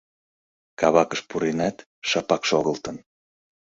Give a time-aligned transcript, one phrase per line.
[0.79, 1.77] Кабакыш пуренат,
[2.09, 2.97] шыпак шогылтын.